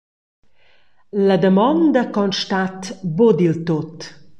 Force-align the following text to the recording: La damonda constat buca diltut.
La 1.27 1.37
damonda 1.43 2.03
constat 2.19 2.79
buca 3.19 3.37
diltut. 3.41 3.97